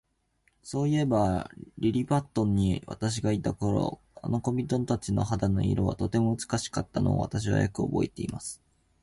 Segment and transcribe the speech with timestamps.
[0.63, 8.63] そういえば、リリパットに私がいた頃、あの小人たちの肌の色は、とても美しかったのを、私はよくおぼえています。